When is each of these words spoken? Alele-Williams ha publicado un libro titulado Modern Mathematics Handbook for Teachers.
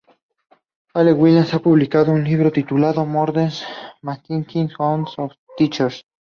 Alele-Williams 0.95 1.53
ha 1.53 1.59
publicado 1.59 2.11
un 2.11 2.23
libro 2.23 2.51
titulado 2.51 3.05
Modern 3.05 3.51
Mathematics 4.01 4.73
Handbook 4.79 5.13
for 5.13 5.37
Teachers. 5.55 6.03